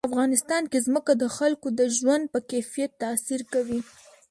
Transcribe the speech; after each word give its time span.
افغانستان 0.09 0.63
کې 0.71 0.79
ځمکه 0.85 1.13
د 1.21 1.23
خلکو 1.37 1.67
د 1.79 1.81
ژوند 1.97 2.23
په 2.33 2.39
کیفیت 2.51 2.91
تاثیر 3.03 3.41
کوي. 3.53 3.79